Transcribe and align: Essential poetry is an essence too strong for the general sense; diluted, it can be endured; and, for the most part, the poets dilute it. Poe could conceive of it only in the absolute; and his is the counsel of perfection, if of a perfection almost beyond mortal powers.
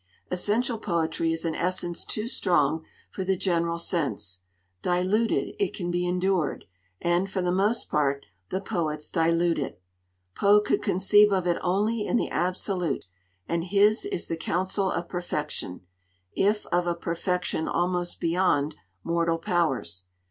Essential 0.31 0.79
poetry 0.79 1.31
is 1.31 1.45
an 1.45 1.53
essence 1.53 2.03
too 2.03 2.27
strong 2.27 2.83
for 3.11 3.23
the 3.23 3.37
general 3.37 3.77
sense; 3.77 4.39
diluted, 4.81 5.53
it 5.59 5.75
can 5.75 5.91
be 5.91 6.07
endured; 6.07 6.65
and, 6.99 7.29
for 7.29 7.43
the 7.43 7.51
most 7.51 7.87
part, 7.87 8.25
the 8.49 8.59
poets 8.61 9.11
dilute 9.11 9.59
it. 9.59 9.79
Poe 10.35 10.59
could 10.59 10.81
conceive 10.81 11.31
of 11.31 11.45
it 11.45 11.59
only 11.61 12.07
in 12.07 12.17
the 12.17 12.29
absolute; 12.31 13.05
and 13.47 13.65
his 13.65 14.05
is 14.05 14.25
the 14.25 14.35
counsel 14.35 14.89
of 14.89 15.07
perfection, 15.07 15.81
if 16.35 16.65
of 16.71 16.87
a 16.87 16.95
perfection 16.95 17.67
almost 17.67 18.19
beyond 18.19 18.73
mortal 19.03 19.37
powers. 19.37 20.05